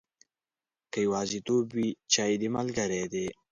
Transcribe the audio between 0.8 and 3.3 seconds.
که یوازیتوب وي، چای دې ملګری دی.